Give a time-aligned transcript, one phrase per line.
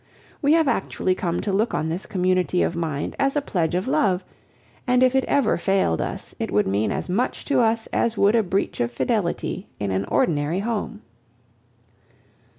[0.41, 3.87] We have actually come to look on this community of mind as a pledge of
[3.87, 4.25] love;
[4.87, 8.35] and if it ever failed us, it would mean as much to us as would
[8.35, 11.03] a breach of fidelity in an ordinary home.